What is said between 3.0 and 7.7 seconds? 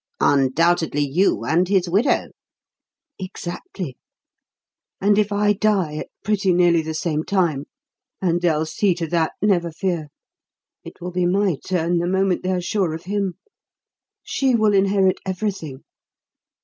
"Exactly. And if I die at pretty nearly the same time